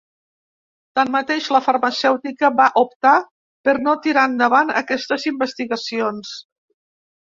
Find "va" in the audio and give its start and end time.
2.61-2.67